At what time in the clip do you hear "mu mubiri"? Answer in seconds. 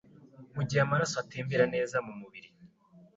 2.05-2.49